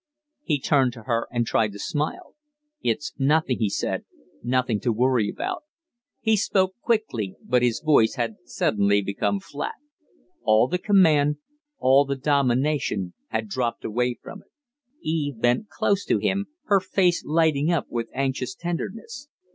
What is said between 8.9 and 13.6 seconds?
become flat. All the command, all the domination had